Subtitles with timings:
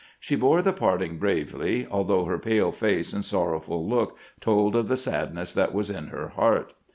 [0.19, 4.97] She bore the parting bravely, although her pale face and sorrowful look told of the
[4.97, 6.73] sadness that was in her heart.